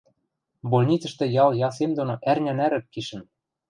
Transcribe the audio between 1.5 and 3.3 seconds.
ясем доно ӓрня нӓрӹк кишӹм.